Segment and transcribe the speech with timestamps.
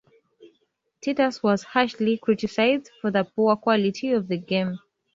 [1.03, 4.79] Titus was harshly criticized for the poor quality of the game.